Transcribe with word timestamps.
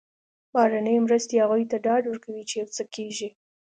بهرنۍ 0.53 0.97
مرستې 1.05 1.35
هغوی 1.43 1.63
ته 1.71 1.77
ډاډ 1.85 2.03
ورکوي 2.07 2.43
چې 2.49 2.55
یو 2.61 2.67
څه 2.75 2.83
کېږي. 2.95 3.29